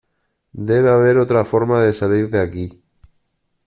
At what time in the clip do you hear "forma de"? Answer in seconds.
1.45-1.93